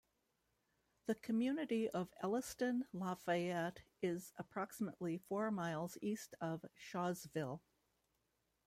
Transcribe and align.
The 1.05 1.13
community 1.13 1.87
of 1.87 2.11
Elliston-Lafayette 2.23 3.83
is 4.01 4.33
approximately 4.35 5.19
four 5.19 5.51
miles 5.51 5.95
east 6.01 6.33
of 6.41 6.65
Shawsville. 6.75 7.59